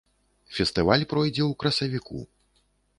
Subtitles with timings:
[0.59, 2.27] Фестываль пройдзе ў красавіку.